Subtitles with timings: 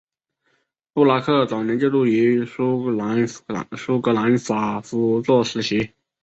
[0.93, 2.89] 布拉克早年就读于苏格
[4.11, 5.91] 兰法夫作实习。